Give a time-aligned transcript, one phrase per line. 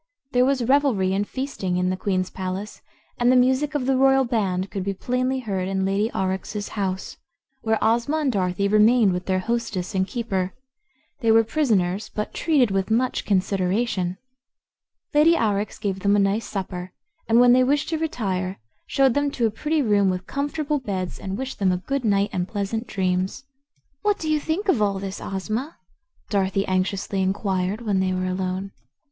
[0.31, 2.81] There was revelry and feasting in the Queen's palace,
[3.19, 7.17] and the music of the royal band could be plainly heard in Lady Aurex's house,
[7.61, 10.55] where Ozma and Dorothy remained with their hostess and keeper.
[11.19, 14.17] They were prisoners, but treated with much consideration.
[15.13, 16.93] Lady Aurex gave them a nice supper
[17.29, 18.57] and when they wished to retire
[18.87, 22.31] showed them to a pretty room with comfortable beds and wished them a good night
[22.33, 23.43] and pleasant dreams.
[24.01, 25.77] "What do you think of all this, Ozma?"
[26.31, 28.71] Dorothy anxiously inquired when they were alone.